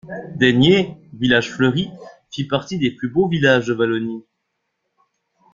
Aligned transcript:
Deigné, 0.35 0.97
village 1.13 1.51
fleuri, 1.51 1.91
fit 2.31 2.47
partie 2.47 2.79
des 2.79 2.89
plus 2.89 3.07
beaux 3.07 3.27
villages 3.27 3.67
de 3.67 3.73
Wallonie. 3.75 4.25